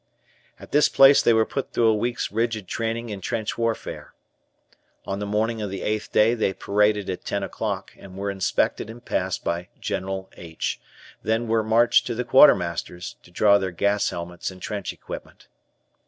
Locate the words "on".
5.05-5.19